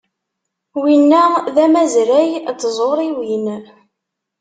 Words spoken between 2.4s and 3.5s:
n tẓuriwin.